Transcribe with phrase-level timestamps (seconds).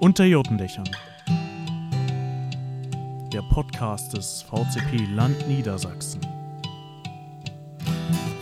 [0.00, 0.88] Unter Jotendächern.
[3.30, 6.22] Der Podcast des VCP Land Niedersachsen.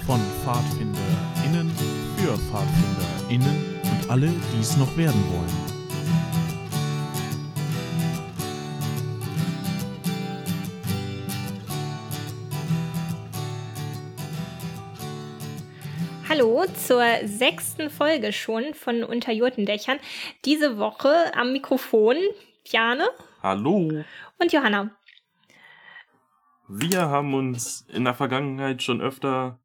[0.07, 1.69] Von PfadfinderInnen
[2.17, 5.68] für PfadfinderInnen und alle, die es noch werden wollen.
[16.39, 19.99] Hallo zur sechsten Folge schon von Unter Jurtendächern.
[20.45, 22.15] Diese Woche am Mikrofon
[22.63, 23.09] Piane.
[23.43, 24.05] Hallo.
[24.39, 24.97] Und Johanna.
[26.69, 29.59] Wir haben uns in der Vergangenheit schon öfter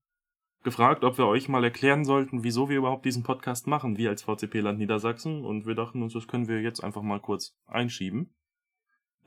[0.64, 4.24] gefragt, ob wir euch mal erklären sollten, wieso wir überhaupt diesen Podcast machen, wir als
[4.24, 5.46] VCP Land Niedersachsen.
[5.46, 8.34] Und wir dachten uns, das können wir jetzt einfach mal kurz einschieben.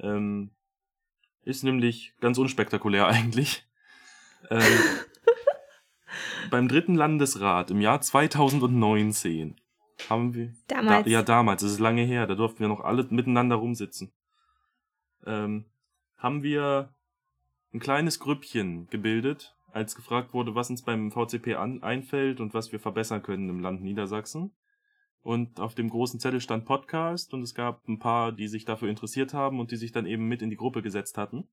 [0.00, 0.50] Ähm,
[1.42, 3.64] ist nämlich ganz unspektakulär eigentlich.
[4.50, 4.62] Ähm,
[6.50, 9.56] beim dritten Landesrat im Jahr 2019
[10.08, 10.52] haben wir.
[10.68, 11.04] Damals.
[11.04, 14.12] Da, ja, damals, das ist lange her, da durften wir noch alle miteinander rumsitzen.
[15.24, 15.66] Ähm,
[16.16, 16.94] haben wir
[17.72, 22.72] ein kleines Grüppchen gebildet, als gefragt wurde, was uns beim VCP an, einfällt und was
[22.72, 24.52] wir verbessern können im Land Niedersachsen.
[25.20, 28.88] Und auf dem großen Zettel stand Podcast und es gab ein paar, die sich dafür
[28.88, 31.48] interessiert haben und die sich dann eben mit in die Gruppe gesetzt hatten.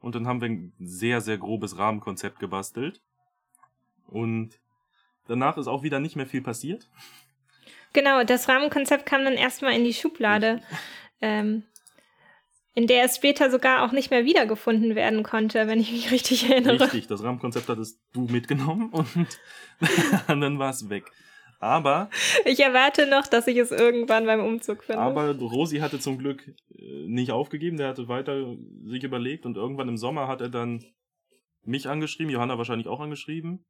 [0.00, 3.02] Und dann haben wir ein sehr, sehr grobes Rahmenkonzept gebastelt.
[4.08, 4.58] Und
[5.26, 6.88] danach ist auch wieder nicht mehr viel passiert.
[7.92, 10.60] Genau, das Rahmenkonzept kam dann erstmal in die Schublade,
[11.20, 11.62] ähm,
[12.74, 16.50] in der es später sogar auch nicht mehr wiedergefunden werden konnte, wenn ich mich richtig
[16.50, 16.80] erinnere.
[16.80, 19.08] Richtig, das Rahmenkonzept hattest du mitgenommen und
[20.26, 21.04] dann war es weg.
[21.60, 22.10] Aber.
[22.44, 25.00] Ich erwarte noch, dass ich es irgendwann beim Umzug finde.
[25.00, 29.88] Aber Rosi hatte zum Glück äh, nicht aufgegeben, der hatte weiter sich überlegt und irgendwann
[29.88, 30.84] im Sommer hat er dann
[31.62, 33.64] mich angeschrieben, Johanna wahrscheinlich auch angeschrieben.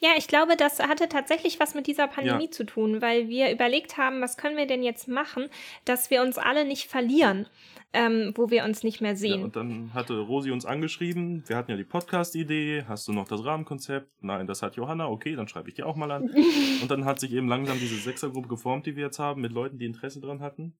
[0.00, 2.50] Ja, ich glaube, das hatte tatsächlich was mit dieser Pandemie Ja.
[2.50, 5.46] zu tun, weil wir überlegt haben, was können wir denn jetzt machen,
[5.84, 7.46] dass wir uns alle nicht verlieren,
[7.92, 9.42] ähm, wo wir uns nicht mehr Ja, sehen.
[9.44, 13.44] und dann hatte Rosi uns angeschrieben, wir hatten ja die Podcast-Idee, hast du noch das
[13.44, 14.08] Rahmenkonzept?
[14.22, 16.30] Nein, das hat Johanna, okay, dann schreibe ich dir auch mal an.
[16.82, 19.78] und dann hat sich eben langsam diese Sechsergruppe geformt, die wir jetzt haben, mit Leuten,
[19.78, 20.76] die Interesse dran hatten.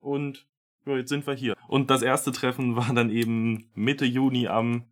[0.00, 0.46] Und
[0.86, 1.54] ja, jetzt sind wir hier.
[1.68, 4.84] Und das erste Treffen war dann eben Mitte Juni am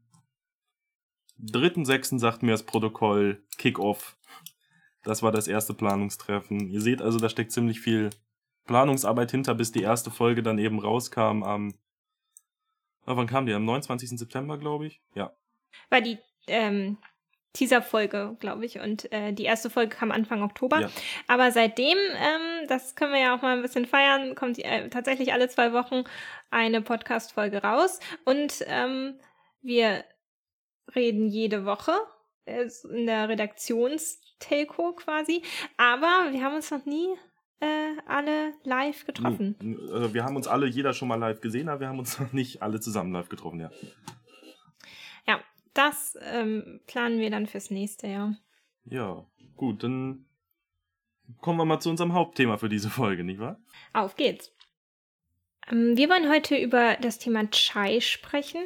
[1.43, 2.19] 3.6.
[2.19, 4.17] sagt mir das Protokoll Kick-Off.
[5.03, 6.69] Das war das erste Planungstreffen.
[6.69, 8.11] Ihr seht also, da steckt ziemlich viel
[8.67, 11.75] Planungsarbeit hinter, bis die erste Folge dann eben rauskam am.
[13.07, 13.53] Ah, wann kam die?
[13.53, 14.19] Am 29.
[14.19, 15.03] September, glaube ich.
[15.15, 15.37] Ja.
[15.91, 16.97] War die ähm,
[17.53, 20.81] Teaser-Folge, glaube ich, und äh, die erste Folge kam Anfang Oktober.
[20.81, 20.91] Ja.
[21.29, 25.33] Aber seitdem, ähm, das können wir ja auch mal ein bisschen feiern, kommt äh, tatsächlich
[25.33, 26.05] alle zwei Wochen
[26.51, 28.01] eine Podcast-Folge raus.
[28.25, 29.19] Und ähm,
[29.63, 30.05] wir
[30.95, 31.93] reden jede Woche
[32.47, 35.43] in der Redaktionstelco quasi.
[35.77, 37.09] Aber wir haben uns noch nie
[37.61, 39.57] äh, alle live getroffen.
[39.93, 42.33] Also wir haben uns alle, jeder schon mal live gesehen, aber wir haben uns noch
[42.33, 43.71] nicht alle zusammen live getroffen, ja.
[45.27, 45.41] Ja,
[45.73, 48.37] das ähm, planen wir dann fürs nächste Jahr.
[48.85, 49.25] Ja,
[49.57, 50.27] gut, dann
[51.41, 53.59] kommen wir mal zu unserem Hauptthema für diese Folge, nicht wahr?
[53.95, 54.53] Auf geht's.
[55.71, 58.63] Ähm, wir wollen heute über das Thema Chai sprechen.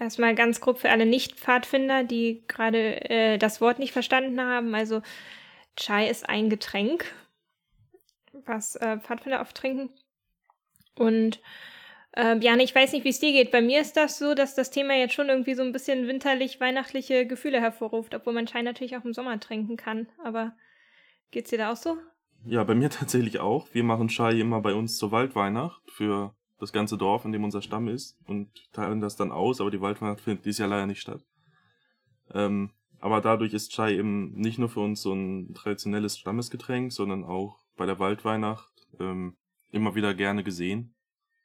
[0.00, 4.74] Erstmal ganz grob für alle Nicht-Pfadfinder, die gerade äh, das Wort nicht verstanden haben.
[4.74, 5.02] Also
[5.76, 7.04] Chai ist ein Getränk,
[8.32, 9.90] was äh, Pfadfinder oft trinken.
[10.96, 11.40] Und
[12.12, 13.50] äh, Bjane, ich weiß nicht, wie es dir geht.
[13.50, 17.26] Bei mir ist das so, dass das Thema jetzt schon irgendwie so ein bisschen winterlich-weihnachtliche
[17.26, 20.08] Gefühle hervorruft, obwohl man Chai natürlich auch im Sommer trinken kann.
[20.24, 20.56] Aber
[21.30, 21.98] geht's dir da auch so?
[22.46, 23.68] Ja, bei mir tatsächlich auch.
[23.74, 27.62] Wir machen Chai immer bei uns zur Waldweihnacht für das ganze Dorf, in dem unser
[27.62, 31.00] Stamm ist und teilen das dann aus, aber die Waldweihnacht findet dieses Jahr leider nicht
[31.00, 31.24] statt.
[32.32, 37.24] Ähm, aber dadurch ist Chai eben nicht nur für uns so ein traditionelles Stammesgetränk, sondern
[37.24, 39.36] auch bei der Waldweihnacht ähm,
[39.70, 40.94] immer wieder gerne gesehen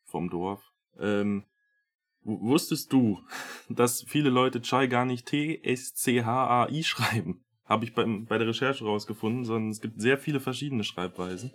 [0.04, 0.74] vom Dorf.
[1.00, 1.46] Ähm,
[2.24, 3.22] wusstest du,
[3.70, 7.46] dass viele Leute Chai gar nicht T-S-C-H-A-I schreiben?
[7.64, 11.52] Habe ich beim, bei der Recherche rausgefunden, sondern es gibt sehr viele verschiedene Schreibweisen.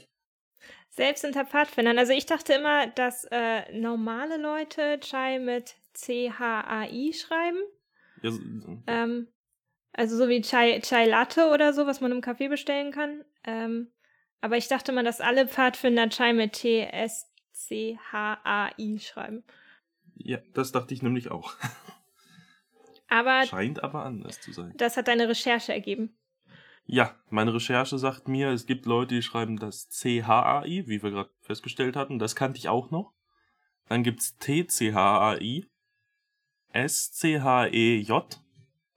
[0.91, 1.99] Selbst unter Pfadfindern.
[1.99, 7.59] Also ich dachte immer, dass äh, normale Leute Chai mit C-H-A-I schreiben.
[8.23, 8.41] Ja, so-
[8.87, 9.29] Ähm,
[9.93, 13.25] also so wie Chai, Chai Latte oder so, was man im Café bestellen kann.
[13.45, 13.91] Ähm,
[14.41, 16.55] aber ich dachte mal, dass alle Pfadfinder Chai mit
[17.73, 19.45] T-S-C-H-A-I schreiben.
[20.17, 21.55] ja, das dachte ich nämlich auch.
[23.09, 24.73] Aber Scheint aber anders zu sein.
[24.77, 26.17] das hat deine Recherche ergeben.
[26.93, 31.31] Ja, meine Recherche sagt mir, es gibt Leute, die schreiben das C-H-A-I, wie wir gerade
[31.41, 32.19] festgestellt hatten.
[32.19, 33.13] Das kannte ich auch noch.
[33.87, 35.71] Dann gibt's T-C-H-A-I,
[36.73, 38.41] S-C-H-E-J.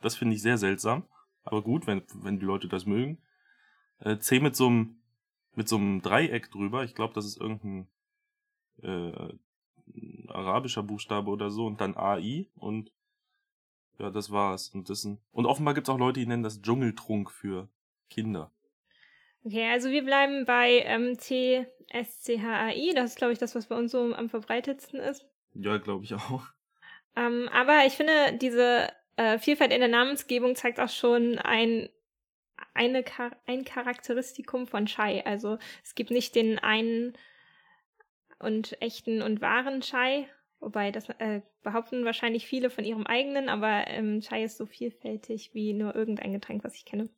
[0.02, 1.06] Das finde ich sehr seltsam.
[1.44, 3.22] Aber gut, wenn, wenn die Leute das mögen.
[4.00, 5.00] Äh, C mit so einem
[5.54, 6.84] mit so einem Dreieck drüber.
[6.84, 7.88] Ich glaube, das ist irgendein
[8.82, 9.34] äh,
[10.30, 12.92] arabischer Buchstabe oder so und dann AI und
[14.00, 14.70] ja, das war's.
[14.70, 17.70] Und, das ein, und offenbar gibt's auch Leute, die nennen das Dschungeltrunk für
[18.10, 18.52] Kinder.
[19.46, 22.94] Okay, also wir bleiben bei ähm, TSCHAI.
[22.96, 25.26] Das ist, glaube ich, das, was bei uns so am verbreitetsten ist.
[25.54, 26.44] Ja, glaube ich auch.
[27.16, 31.90] Ähm, aber ich finde, diese äh, Vielfalt in der Namensgebung zeigt auch schon ein,
[32.74, 33.04] eine,
[33.46, 35.26] ein Charakteristikum von Chai.
[35.26, 37.18] Also es gibt nicht den einen
[38.40, 40.28] und echten und wahren Chai,
[40.60, 45.54] wobei das äh, behaupten wahrscheinlich viele von ihrem eigenen, aber ähm, Chai ist so vielfältig
[45.54, 47.10] wie nur irgendein Getränk, was ich kenne.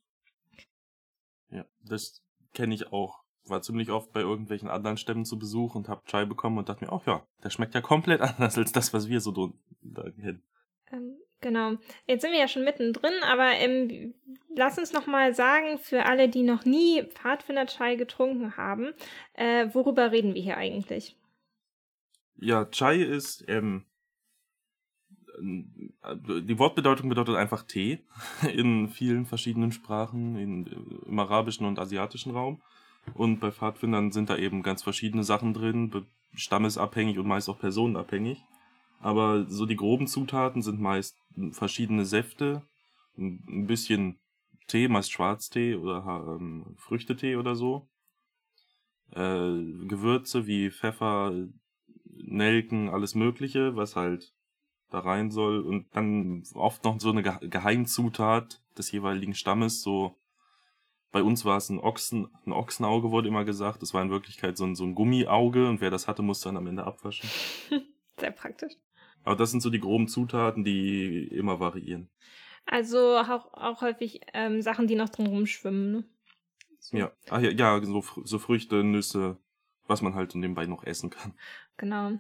[1.55, 2.21] Ja, das
[2.53, 3.23] kenne ich auch.
[3.45, 6.83] War ziemlich oft bei irgendwelchen anderen Stämmen zu Besuch und hab Chai bekommen und dachte
[6.83, 10.43] mir, ach ja, der schmeckt ja komplett anders als das, was wir so da kennen.
[10.91, 11.73] Ähm, genau.
[12.07, 14.13] Jetzt sind wir ja schon mittendrin, aber ähm,
[14.55, 18.93] lass uns noch mal sagen, für alle, die noch nie Pfadfinder-Chai getrunken haben,
[19.33, 21.15] äh, worüber reden wir hier eigentlich?
[22.37, 23.85] Ja, Chai ist, ähm,
[25.41, 27.99] die Wortbedeutung bedeutet einfach Tee
[28.53, 30.65] in vielen verschiedenen Sprachen, in,
[31.05, 32.61] im arabischen und asiatischen Raum.
[33.13, 35.91] Und bei Pfadfindern sind da eben ganz verschiedene Sachen drin,
[36.33, 38.43] stammesabhängig und meist auch personenabhängig.
[38.99, 41.17] Aber so die groben Zutaten sind meist
[41.51, 42.63] verschiedene Säfte,
[43.17, 44.19] ein bisschen
[44.67, 47.87] Tee, meist Schwarztee oder ähm, Früchtetee oder so.
[49.11, 49.51] Äh,
[49.87, 51.33] Gewürze wie Pfeffer,
[52.05, 54.33] Nelken, alles Mögliche, was halt
[54.89, 55.61] da rein soll.
[55.61, 60.17] Und dann oft noch so eine Geheimzutat des jeweiligen Stammes, so
[61.15, 63.81] bei uns war es ein Ochsen, ein Ochsenauge wurde immer gesagt.
[63.81, 66.57] Das war in Wirklichkeit so ein, so ein Gummiauge und wer das hatte, musste dann
[66.57, 67.29] am Ende abwaschen.
[68.19, 68.73] Sehr praktisch.
[69.23, 72.09] Aber das sind so die groben Zutaten, die immer variieren.
[72.65, 75.91] Also auch, auch häufig ähm, Sachen, die noch drin rumschwimmen.
[75.93, 76.03] Ne?
[76.79, 76.97] So.
[76.97, 79.37] Ja, Ach, ja, ja so, so Früchte, Nüsse,
[79.87, 81.33] was man halt nebenbei noch essen kann.
[81.77, 82.13] Genau.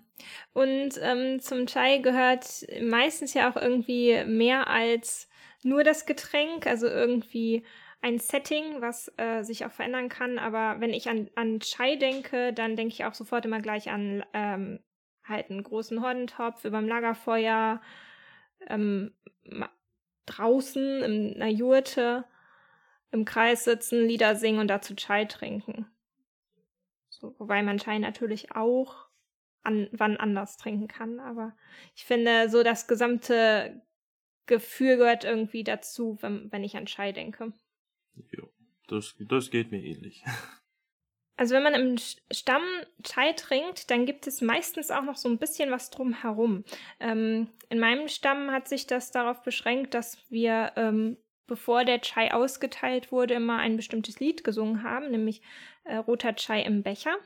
[0.53, 2.45] Und ähm, zum Chai gehört
[2.81, 5.29] meistens ja auch irgendwie mehr als
[5.63, 7.65] nur das Getränk, also irgendwie
[8.01, 10.37] ein Setting, was äh, sich auch verändern kann.
[10.37, 14.23] Aber wenn ich an, an Chai denke, dann denke ich auch sofort immer gleich an
[14.33, 14.79] ähm,
[15.23, 17.81] halt einen großen Hordentopf über dem Lagerfeuer,
[18.67, 19.13] ähm,
[20.25, 22.25] draußen in einer Jurte
[23.11, 25.87] im Kreis sitzen, Lieder singen und dazu Chai trinken.
[27.09, 29.04] So, wobei man Chai natürlich auch
[29.65, 31.19] an, wann anders trinken kann.
[31.19, 31.55] Aber
[31.95, 33.81] ich finde, so das gesamte
[34.45, 37.53] Gefühl gehört irgendwie dazu, wenn, wenn ich an Chai denke.
[38.31, 38.43] Ja,
[38.87, 40.23] das, das geht mir ähnlich.
[41.37, 41.97] Also wenn man im
[42.31, 42.63] Stamm
[43.03, 46.63] Chai trinkt, dann gibt es meistens auch noch so ein bisschen was drumherum.
[47.01, 52.33] Ähm, in meinem Stamm hat sich das darauf beschränkt, dass wir, ähm, bevor der Chai
[52.33, 55.41] ausgeteilt wurde, immer ein bestimmtes Lied gesungen haben, nämlich
[55.83, 57.17] äh, Roter Chai im Becher.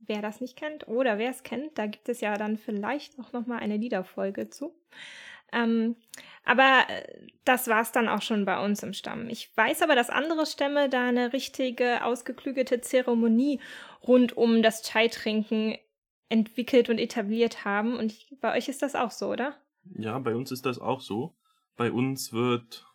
[0.00, 3.32] Wer das nicht kennt oder wer es kennt, da gibt es ja dann vielleicht auch
[3.32, 4.74] noch mal eine Liederfolge zu.
[5.52, 5.96] Ähm,
[6.44, 9.28] aber äh, das war es dann auch schon bei uns im Stamm.
[9.28, 13.60] Ich weiß aber, dass andere Stämme da eine richtige, ausgeklügelte Zeremonie
[14.02, 15.78] rund um das Chai-Trinken
[16.28, 17.96] entwickelt und etabliert haben.
[17.96, 19.54] Und ich, bei euch ist das auch so, oder?
[19.96, 21.34] Ja, bei uns ist das auch so.
[21.76, 22.86] Bei uns wird,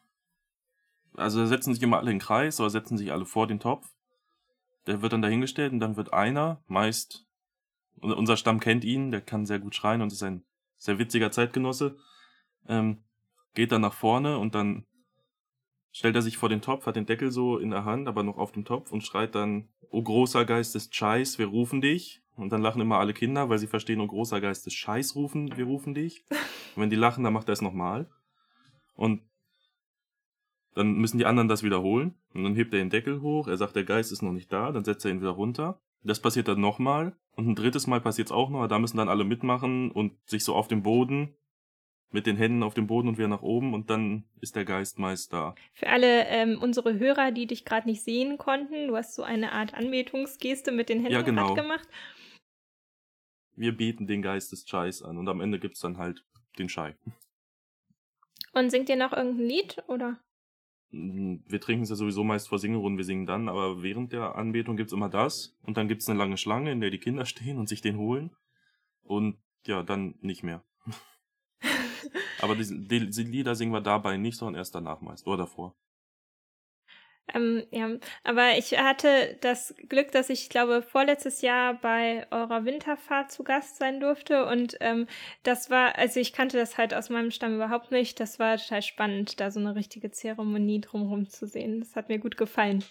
[1.13, 3.89] also setzen sich immer alle in den Kreis oder setzen sich alle vor den Topf.
[4.89, 7.27] Der wird dann dahingestellt und dann wird einer, meist,
[8.01, 10.43] unser Stamm kennt ihn, der kann sehr gut schreien und ist ein
[10.77, 11.95] sehr witziger Zeitgenosse,
[12.67, 13.03] ähm,
[13.53, 14.87] geht dann nach vorne und dann
[15.91, 18.37] stellt er sich vor den Topf, hat den Deckel so in der Hand, aber noch
[18.37, 22.21] auf dem Topf und schreit dann, O großer Geist des Scheiß, wir rufen dich.
[22.35, 25.55] Und dann lachen immer alle Kinder, weil sie verstehen, O großer Geist des Scheiß rufen,
[25.55, 26.25] wir rufen dich.
[26.75, 28.09] Und wenn die lachen, dann macht er es nochmal.
[28.95, 29.21] Und
[30.75, 32.15] dann müssen die anderen das wiederholen.
[32.33, 34.71] Und dann hebt er den Deckel hoch, er sagt, der Geist ist noch nicht da,
[34.71, 35.79] dann setzt er ihn wieder runter.
[36.03, 37.15] Das passiert dann nochmal.
[37.35, 40.43] Und ein drittes Mal passiert es auch noch, da müssen dann alle mitmachen und sich
[40.43, 41.35] so auf dem Boden
[42.11, 44.97] mit den Händen auf dem Boden und wieder nach oben und dann ist der Geist
[44.99, 45.55] meist da.
[45.73, 49.51] Für alle ähm, unsere Hörer, die dich gerade nicht sehen konnten, du hast so eine
[49.51, 51.53] Art Anbetungsgeste mit den Händen ja, genau.
[51.53, 51.87] gemacht.
[53.55, 56.25] Wir beten den Geist des Scheiß an und am Ende gibt's dann halt
[56.57, 56.95] den Schei.
[58.53, 60.19] Und singt ihr noch irgendein Lied oder?
[60.91, 64.35] Mm, wir trinken es ja sowieso meist vor Singerunden, wir singen dann, aber während der
[64.35, 67.57] Anbetung gibt's immer das und dann gibt's eine lange Schlange, in der die Kinder stehen
[67.57, 68.35] und sich den holen
[69.03, 70.63] und ja, dann nicht mehr.
[72.41, 75.75] Aber diese, die Lieder singen wir dabei nicht, sondern erst danach meist oder davor.
[77.33, 77.89] Ähm, ja,
[78.23, 83.77] aber ich hatte das Glück, dass ich, glaube, vorletztes Jahr bei eurer Winterfahrt zu Gast
[83.77, 85.07] sein durfte und ähm,
[85.43, 88.19] das war, also ich kannte das halt aus meinem Stamm überhaupt nicht.
[88.19, 91.79] Das war total spannend, da so eine richtige Zeremonie drumherum zu sehen.
[91.79, 92.83] Das hat mir gut gefallen.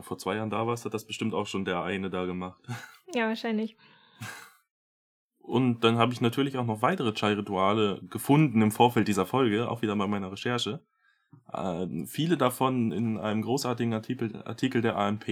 [0.00, 2.60] vor zwei Jahren da warst, hat das bestimmt auch schon der eine da gemacht.
[3.14, 3.76] Ja, wahrscheinlich.
[5.42, 9.82] Und dann habe ich natürlich auch noch weitere Chai-Rituale gefunden im Vorfeld dieser Folge, auch
[9.82, 10.80] wieder bei meiner Recherche.
[11.52, 15.26] Äh, viele davon in einem großartigen Artikel, Artikel der AMP,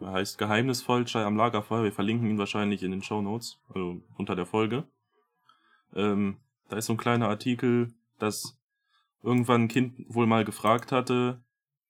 [0.00, 1.84] der heißt Geheimnisvoll Chai am Lagerfeuer.
[1.84, 4.84] Wir verlinken ihn wahrscheinlich in den Show Notes, also unter der Folge.
[5.94, 8.58] Ähm, da ist so ein kleiner Artikel, dass
[9.22, 11.42] irgendwann ein Kind wohl mal gefragt hatte,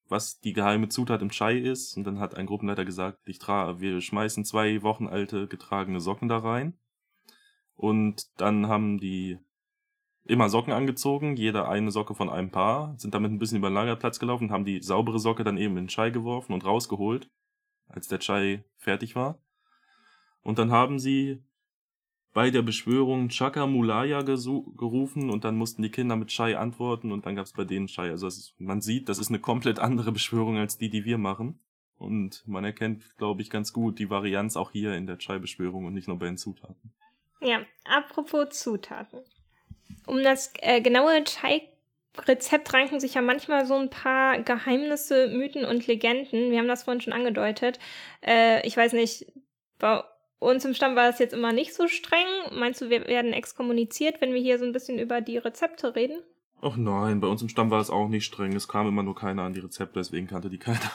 [0.09, 1.97] was die geheime Zutat im Chai ist.
[1.97, 6.29] Und dann hat ein Gruppenleiter gesagt, ich trage, wir schmeißen zwei Wochen alte getragene Socken
[6.29, 6.75] da rein.
[7.75, 9.39] Und dann haben die
[10.25, 13.75] immer Socken angezogen, jeder eine Socke von einem Paar, sind damit ein bisschen über den
[13.75, 17.29] Lagerplatz gelaufen, haben die saubere Socke dann eben in den Chai geworfen und rausgeholt,
[17.89, 19.39] als der Chai fertig war.
[20.43, 21.43] Und dann haben sie
[22.33, 27.27] bei der Beschwörung Chaka Mulaya gerufen und dann mussten die Kinder mit Chai antworten und
[27.27, 28.11] dann gab es bei denen Chai.
[28.11, 31.61] Also ist, man sieht, das ist eine komplett andere Beschwörung als die, die wir machen.
[31.97, 35.95] Und man erkennt, glaube ich, ganz gut die Varianz auch hier in der Chai-Beschwörung und
[35.95, 36.93] nicht nur bei den Zutaten.
[37.41, 39.21] Ja, apropos Zutaten.
[40.07, 45.87] Um das äh, genaue Chai-Rezept ranken sich ja manchmal so ein paar Geheimnisse, Mythen und
[45.87, 46.51] Legenden.
[46.51, 47.79] Wir haben das vorhin schon angedeutet.
[48.27, 49.27] Äh, ich weiß nicht,
[49.79, 50.03] bei
[50.39, 52.27] uns im Stamm war es jetzt immer nicht so streng.
[52.53, 56.21] Meinst du, wir werden exkommuniziert, wenn wir hier so ein bisschen über die Rezepte reden?
[56.61, 58.55] Ach nein, bei uns im Stamm war es auch nicht streng.
[58.55, 60.91] Es kam immer nur keiner an die Rezepte, deswegen kannte die keiner.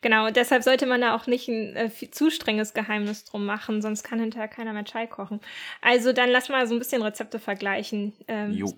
[0.00, 4.02] Genau, deshalb sollte man da auch nicht ein äh, zu strenges Geheimnis drum machen, sonst
[4.02, 5.40] kann hinterher keiner mehr Chai kochen.
[5.80, 8.14] Also dann lass mal so ein bisschen Rezepte vergleichen.
[8.28, 8.72] Ähm, jo.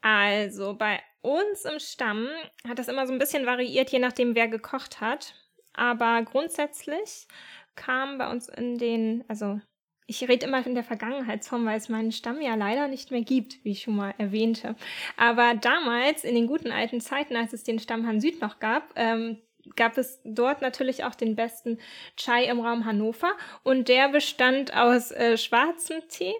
[0.00, 2.28] Also bei uns im Stamm
[2.66, 5.34] hat das immer so ein bisschen variiert, je nachdem, wer gekocht hat.
[5.74, 7.26] Aber grundsätzlich
[7.74, 9.60] kam bei uns in den, also
[10.06, 13.62] ich rede immer in der Vergangenheitsform, weil es meinen Stamm ja leider nicht mehr gibt,
[13.62, 14.74] wie ich schon mal erwähnte.
[15.16, 18.90] Aber damals, in den guten alten Zeiten, als es den Stamm Han Süd noch gab,
[18.96, 19.42] ähm,
[19.76, 21.78] gab es dort natürlich auch den besten
[22.16, 23.32] Chai im Raum Hannover.
[23.62, 26.34] Und der bestand aus äh, schwarzem Tee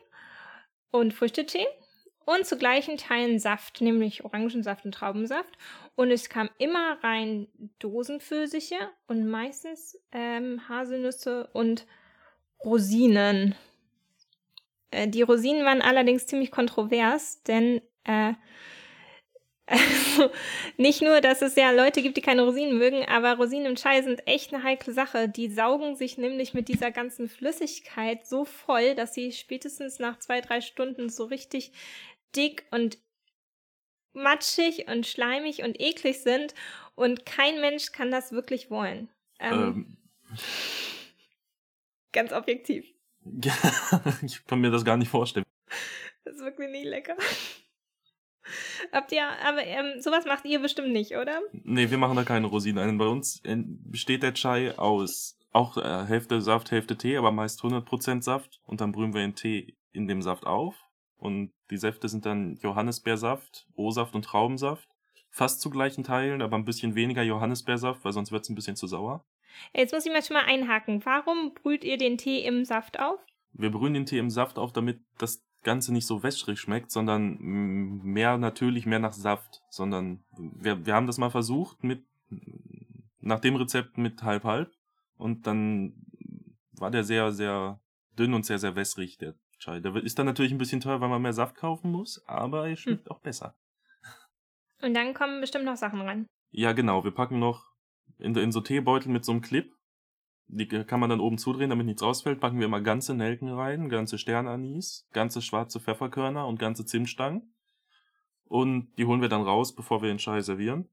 [0.91, 1.67] und Früchtetee
[2.25, 5.57] und zu gleichen Teilen Saft, nämlich Orangensaft und Traubensaft.
[5.97, 11.87] Und es kam immer rein Dosenpfirsiche und meistens ähm, Haselnüsse und
[12.65, 13.55] Rosinen.
[14.91, 18.35] Äh, die Rosinen waren allerdings ziemlich kontrovers, denn äh,
[19.69, 20.31] also,
[20.79, 24.03] nicht nur, dass es ja Leute gibt, die keine Rosinen mögen, aber Rosinen im Chai
[24.03, 25.29] sind echt eine heikle Sache.
[25.29, 30.41] Die saugen sich nämlich mit dieser ganzen Flüssigkeit so voll, dass sie spätestens nach zwei,
[30.41, 31.73] drei Stunden so richtig
[32.35, 32.99] dick und
[34.15, 36.55] matschig und schleimig und eklig sind
[36.95, 39.09] und kein Mensch kann das wirklich wollen.
[39.39, 39.97] Ähm,
[40.31, 40.39] ähm.
[42.13, 42.87] Ganz objektiv.
[44.23, 45.45] Ich kann mir das gar nicht vorstellen.
[46.25, 47.17] Das ist wirklich nicht lecker.
[48.93, 51.41] Habt ihr, aber ähm, sowas macht ihr bestimmt nicht, oder?
[51.53, 52.99] Nee, wir machen da keine Rosinen ein.
[52.99, 58.23] Bei uns besteht der Chai aus auch äh, Hälfte Saft, Hälfte Tee, aber meist 100%
[58.23, 58.61] Saft.
[58.65, 60.75] Und dann brühen wir den Tee in dem Saft auf.
[61.17, 64.89] Und die Säfte sind dann Johannisbeersaft, O-Saft und Traubensaft.
[65.31, 68.77] Fast zu gleichen Teilen, aber ein bisschen weniger Johannisbeersaft, weil sonst wird es ein bisschen
[68.77, 69.25] zu sauer.
[69.75, 71.05] Jetzt muss ich mal schon mal einhaken.
[71.05, 73.19] Warum brüht ihr den Tee im Saft auf?
[73.53, 77.39] Wir brühen den Tee im Saft auf, damit das Ganze nicht so wässrig schmeckt, sondern
[77.39, 79.63] mehr natürlich mehr nach Saft.
[79.71, 82.05] Sondern wir, wir haben das mal versucht mit
[83.21, 84.73] nach dem Rezept mit halb halb
[85.17, 85.95] und dann
[86.73, 87.81] war der sehr, sehr
[88.19, 89.81] dünn und sehr, sehr wässrig, der Chai.
[89.81, 92.77] Der ist dann natürlich ein bisschen teuer, weil man mehr Saft kaufen muss, aber er
[92.77, 93.13] schmeckt hm.
[93.13, 93.57] auch besser.
[94.81, 96.27] Und dann kommen bestimmt noch Sachen ran.
[96.51, 97.03] Ja, genau.
[97.05, 97.65] Wir packen noch
[98.19, 99.73] in, in so Teebeutel mit so einem Clip.
[100.49, 102.41] Die kann man dann oben zudrehen, damit nichts rausfällt.
[102.41, 107.53] Packen wir immer ganze Nelken rein, ganze Sternanis, ganze schwarze Pfefferkörner und ganze Zimtstangen.
[108.45, 110.89] Und die holen wir dann raus, bevor wir den Chai servieren.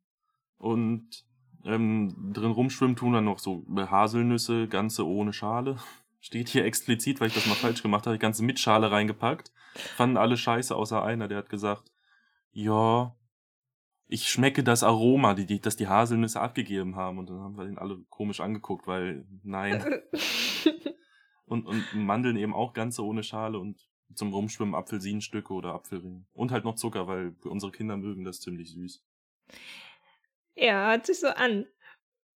[0.57, 1.25] Und
[1.63, 5.77] ähm, drin rumschwimmen tun dann noch so Haselnüsse, ganze ohne Schale.
[6.19, 9.51] Steht hier explizit, weil ich das mal falsch gemacht habe, die ganze mit Schale reingepackt.
[9.95, 11.91] Fanden alle scheiße, außer einer, der hat gesagt,
[12.51, 13.15] ja,
[14.07, 17.17] ich schmecke das Aroma, die, die, das die Haselnüsse abgegeben haben.
[17.17, 19.83] Und dann haben wir den alle komisch angeguckt, weil nein.
[21.45, 23.79] und, und Mandeln eben auch ganz ohne Schale und
[24.13, 26.25] zum Rumschwimmen Apfelsinenstücke oder Apfelringe.
[26.33, 29.03] Und halt noch Zucker, weil unsere Kinder mögen das ziemlich süß.
[30.55, 31.65] Ja, hört sich so an.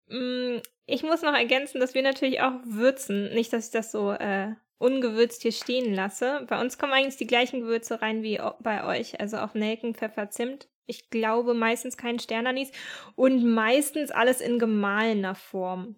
[0.07, 0.57] Mm,
[0.87, 3.33] ich muss noch ergänzen, dass wir natürlich auch würzen.
[3.35, 6.45] Nicht, dass ich das so äh, ungewürzt hier stehen lasse.
[6.49, 9.19] Bei uns kommen eigentlich die gleichen Gewürze rein wie bei euch.
[9.19, 10.67] Also auch Nelken, Pfeffer, Zimt.
[10.89, 12.71] Ich glaube meistens kein Sternanis
[13.15, 15.95] und meistens alles in gemahlener Form.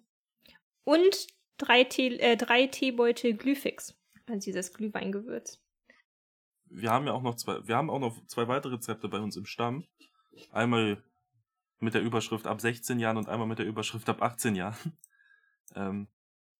[0.84, 5.60] Und drei, Tee, äh, drei Teebeutel Glühfix, also dieses Glühweingewürz.
[6.66, 9.36] Wir haben ja auch noch zwei, wir haben auch noch zwei weitere Rezepte bei uns
[9.36, 9.86] im Stamm.
[10.50, 11.02] Einmal
[11.78, 14.76] mit der Überschrift ab 16 Jahren und einmal mit der Überschrift ab 18 Jahren.
[15.74, 16.06] Ähm,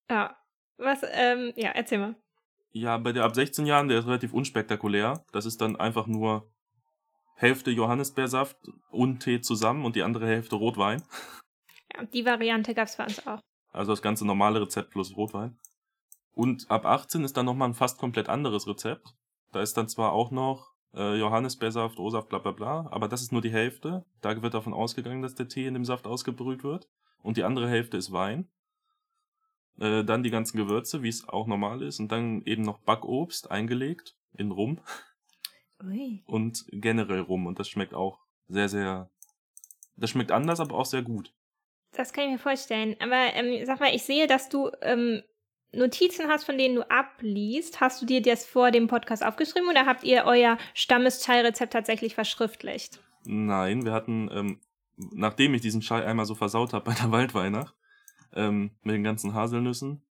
[0.08, 0.38] Ja.
[0.78, 2.14] Was, ähm, ja, erzähl mal.
[2.70, 5.22] ja, bei der ab 16 Jahren, der ist relativ unspektakulär.
[5.32, 6.50] Das ist dann einfach nur
[7.42, 8.56] Hälfte Johannisbeersaft
[8.90, 11.02] und Tee zusammen und die andere Hälfte Rotwein.
[11.92, 13.40] Ja, die Variante gab's bei uns auch.
[13.72, 15.58] Also das ganze normale Rezept plus Rotwein.
[16.34, 19.16] Und ab 18 ist dann nochmal ein fast komplett anderes Rezept.
[19.50, 23.32] Da ist dann zwar auch noch äh, Johannisbeersaft, O-Saft, bla bla bla, aber das ist
[23.32, 24.04] nur die Hälfte.
[24.20, 26.88] Da wird davon ausgegangen, dass der Tee in dem Saft ausgebrüht wird.
[27.22, 28.49] Und die andere Hälfte ist Wein.
[29.80, 31.99] Äh, dann die ganzen Gewürze, wie es auch normal ist.
[31.99, 34.80] Und dann eben noch Backobst eingelegt in Rum
[35.84, 36.22] Ui.
[36.26, 37.46] und generell Rum.
[37.46, 39.10] Und das schmeckt auch sehr, sehr...
[39.96, 41.32] Das schmeckt anders, aber auch sehr gut.
[41.92, 42.96] Das kann ich mir vorstellen.
[43.00, 45.22] Aber ähm, sag mal, ich sehe, dass du ähm,
[45.72, 47.80] Notizen hast, von denen du abliest.
[47.80, 53.00] Hast du dir das vor dem Podcast aufgeschrieben oder habt ihr euer Stammes-Chai-Rezept tatsächlich verschriftlicht?
[53.24, 54.60] Nein, wir hatten, ähm,
[54.96, 57.74] nachdem ich diesen Chai einmal so versaut habe bei der Waldweihnacht,
[58.34, 60.02] ähm, mit den ganzen Haselnüssen,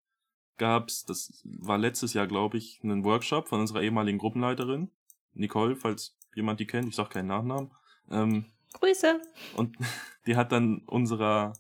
[0.58, 4.92] gab's, das war letztes Jahr, glaube ich, einen Workshop von unserer ehemaligen Gruppenleiterin,
[5.34, 7.72] Nicole, falls jemand die kennt, ich sag keinen Nachnamen,
[8.10, 9.22] ähm, Grüße.
[9.56, 9.78] und
[10.26, 11.54] die hat dann unserer,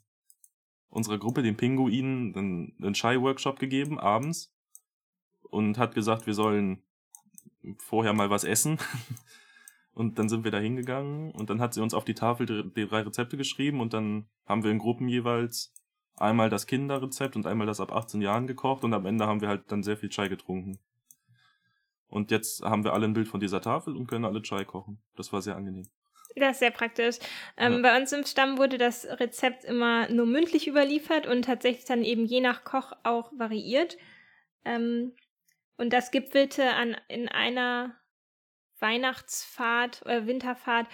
[0.90, 4.54] unserer Gruppe, den Pinguinen, einen, einen Chai-Workshop gegeben, abends,
[5.42, 6.82] und hat gesagt, wir sollen
[7.78, 8.78] vorher mal was essen.
[9.94, 12.64] Und dann sind wir da hingegangen und dann hat sie uns auf die Tafel die,
[12.74, 15.74] die drei Rezepte geschrieben und dann haben wir in Gruppen jeweils
[16.16, 19.50] einmal das Kinderrezept und einmal das ab 18 Jahren gekocht und am Ende haben wir
[19.50, 20.80] halt dann sehr viel Chai getrunken.
[22.12, 25.02] Und jetzt haben wir alle ein Bild von dieser Tafel und können alle Chai kochen.
[25.16, 25.88] Das war sehr angenehm.
[26.36, 27.18] Das ist sehr praktisch.
[27.58, 27.80] Ähm, Ja.
[27.82, 32.26] Bei uns im Stamm wurde das Rezept immer nur mündlich überliefert und tatsächlich dann eben
[32.26, 33.98] je nach Koch auch variiert.
[34.64, 35.14] Ähm,
[35.78, 37.96] und das gipfelte an, in einer
[38.80, 40.88] Weihnachtsfahrt oder Winterfahrt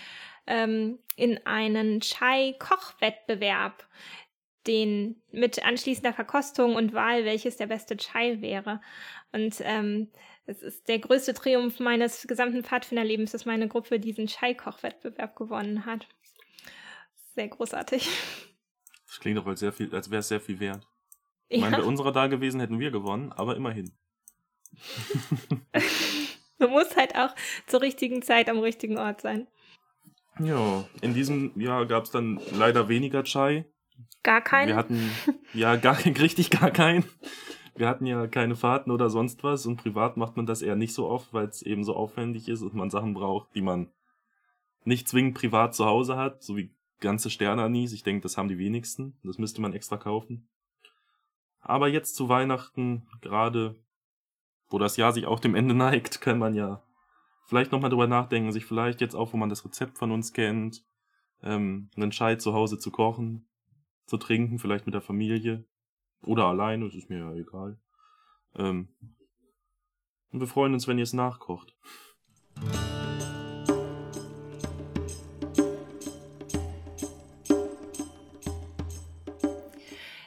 [0.46, 3.88] ähm, in einen Chai-Kochwettbewerb,
[4.66, 8.82] den mit anschließender Verkostung und Wahl, welches der beste Chai wäre.
[9.32, 10.12] Und ähm,
[10.48, 16.08] es ist der größte Triumph meines gesamten Pfadfinderlebens, dass meine Gruppe diesen Chai-Koch-Wettbewerb gewonnen hat.
[17.36, 18.10] Sehr großartig.
[19.06, 20.88] Das klingt doch als sehr viel, als wäre es sehr viel wert.
[21.50, 23.92] Ich meine, bei unserer da gewesen hätten wir gewonnen, aber immerhin.
[26.58, 27.36] man muss halt auch
[27.68, 29.48] zur richtigen Zeit am richtigen Ort sein.
[30.40, 33.66] Ja, in diesem Jahr gab es dann leider weniger Chai.
[34.24, 34.70] Gar keinen.
[34.70, 35.12] Wir hatten
[35.54, 37.06] ja gar richtig gar keinen.
[37.78, 40.96] Wir hatten ja keine Fahrten oder sonst was und privat macht man das eher nicht
[40.96, 43.92] so oft, weil es eben so aufwendig ist und man Sachen braucht, die man
[44.84, 47.94] nicht zwingend privat zu Hause hat, so wie ganze Sternanis.
[47.94, 49.20] Ich denke, das haben die wenigsten.
[49.24, 50.50] Das müsste man extra kaufen.
[51.60, 53.76] Aber jetzt zu Weihnachten, gerade
[54.70, 56.82] wo das Jahr sich auch dem Ende neigt, kann man ja
[57.46, 60.84] vielleicht nochmal drüber nachdenken, sich vielleicht jetzt auch, wo man das Rezept von uns kennt,
[61.44, 63.48] ähm, einen Chai zu Hause zu kochen,
[64.08, 65.64] zu trinken, vielleicht mit der Familie
[66.24, 67.78] oder alleine, das ist mir ja egal.
[68.56, 68.90] Ähm,
[70.32, 71.76] und wir freuen uns, wenn ihr es nachkocht.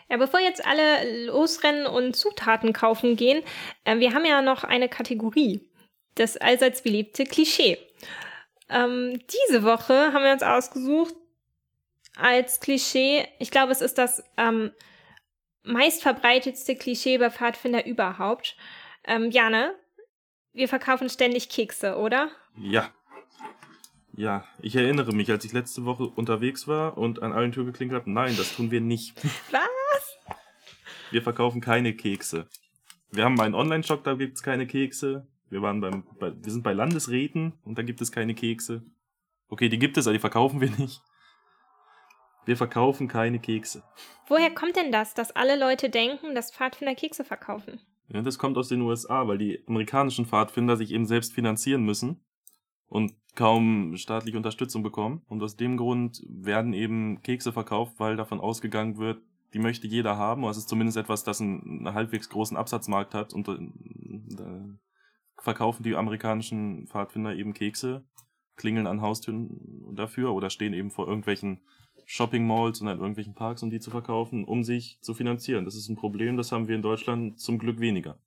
[0.08, 3.44] Ja, bevor jetzt alle losrennen und Zutaten kaufen gehen,
[3.84, 5.68] äh, wir haben ja noch eine Kategorie.
[6.16, 7.78] Das allseits beliebte Klischee.
[8.68, 11.14] Ähm, diese Woche haben wir uns ausgesucht
[12.16, 14.72] als Klischee, ich glaube, es ist das ähm,
[15.64, 18.56] meistverbreitetste Klischee bei Pfadfinder überhaupt.
[19.04, 19.72] Ähm, Jana,
[20.52, 22.30] wir verkaufen ständig Kekse, oder?
[22.56, 22.90] Ja.
[24.12, 28.02] Ja, ich erinnere mich, als ich letzte Woche unterwegs war und an allen Türen geklingelt
[28.02, 29.16] habe, nein, das tun wir nicht.
[29.50, 30.36] Was?
[31.10, 32.48] Wir verkaufen keine Kekse.
[33.10, 35.26] Wir haben einen Online-Shop, da gibt's keine Kekse.
[35.48, 38.84] Wir waren beim, bei, wir sind bei Landesräten und da gibt es keine Kekse.
[39.48, 41.02] Okay, die gibt es, aber die verkaufen wir nicht.
[42.50, 43.84] Wir verkaufen keine Kekse.
[44.26, 47.78] Woher kommt denn das, dass alle Leute denken, dass Pfadfinder Kekse verkaufen?
[48.08, 52.24] Ja, das kommt aus den USA, weil die amerikanischen Pfadfinder sich eben selbst finanzieren müssen
[52.88, 55.22] und kaum staatliche Unterstützung bekommen.
[55.28, 59.22] Und aus dem Grund werden eben Kekse verkauft, weil davon ausgegangen wird,
[59.54, 60.42] die möchte jeder haben.
[60.42, 63.32] Oder es ist zumindest etwas, das einen, einen halbwegs großen Absatzmarkt hat.
[63.32, 63.60] Und äh,
[65.40, 68.04] verkaufen die amerikanischen Pfadfinder eben Kekse,
[68.56, 71.60] klingeln an Haustüren dafür oder stehen eben vor irgendwelchen
[72.12, 75.64] Shopping Malls und in irgendwelchen Parks, um die zu verkaufen, um sich zu finanzieren.
[75.64, 78.18] Das ist ein Problem, das haben wir in Deutschland zum Glück weniger.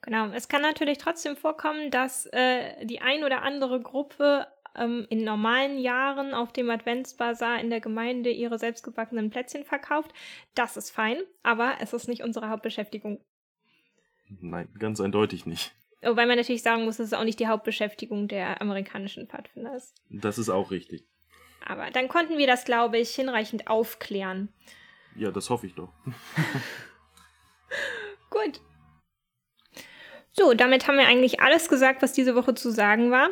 [0.00, 5.24] Genau, es kann natürlich trotzdem vorkommen, dass äh, die ein oder andere Gruppe ähm, in
[5.24, 10.14] normalen Jahren auf dem Adventsbazar in der Gemeinde ihre selbstgebackenen Plätzchen verkauft.
[10.54, 13.20] Das ist fein, aber es ist nicht unsere Hauptbeschäftigung.
[14.40, 15.74] Nein, ganz eindeutig nicht.
[16.00, 19.94] Wobei man natürlich sagen muss, dass es auch nicht die Hauptbeschäftigung der amerikanischen Pfadfinder ist.
[20.08, 21.06] Das ist auch richtig.
[21.66, 24.52] Aber dann konnten wir das, glaube ich, hinreichend aufklären.
[25.14, 25.92] Ja, das hoffe ich doch.
[28.30, 28.60] Gut.
[30.32, 33.28] So, damit haben wir eigentlich alles gesagt, was diese Woche zu sagen war.